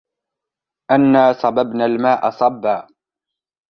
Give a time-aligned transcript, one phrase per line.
[0.91, 2.87] أنا صببنا الماء صبا